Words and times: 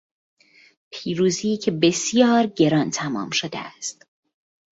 پیروزی 0.89 1.57
که 1.57 1.71
بسیار 1.71 2.47
گران 2.47 2.89
تمام 2.91 3.29
شده 3.29 3.59
است 3.59 4.05